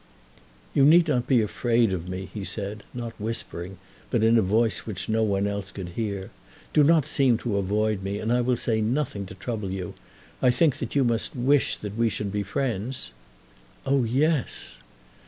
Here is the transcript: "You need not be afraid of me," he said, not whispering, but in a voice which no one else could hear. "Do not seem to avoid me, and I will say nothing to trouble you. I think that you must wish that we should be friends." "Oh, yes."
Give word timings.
"You 0.73 0.83
need 0.83 1.07
not 1.09 1.27
be 1.27 1.41
afraid 1.43 1.93
of 1.93 2.09
me," 2.09 2.27
he 2.33 2.43
said, 2.43 2.81
not 2.91 3.13
whispering, 3.19 3.77
but 4.09 4.23
in 4.23 4.35
a 4.35 4.41
voice 4.41 4.79
which 4.87 5.07
no 5.07 5.21
one 5.21 5.45
else 5.45 5.71
could 5.71 5.89
hear. 5.89 6.31
"Do 6.73 6.83
not 6.83 7.05
seem 7.05 7.37
to 7.37 7.57
avoid 7.57 8.01
me, 8.01 8.17
and 8.17 8.33
I 8.33 8.41
will 8.41 8.57
say 8.57 8.81
nothing 8.81 9.27
to 9.27 9.35
trouble 9.35 9.69
you. 9.69 9.93
I 10.41 10.49
think 10.49 10.77
that 10.77 10.95
you 10.95 11.03
must 11.03 11.35
wish 11.35 11.77
that 11.77 11.95
we 11.95 12.09
should 12.09 12.31
be 12.31 12.41
friends." 12.41 13.11
"Oh, 13.85 14.03
yes." 14.03 14.81